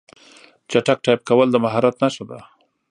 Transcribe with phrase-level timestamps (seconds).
[0.69, 2.39] چټک ټایپ کول د مهارت نښه ده.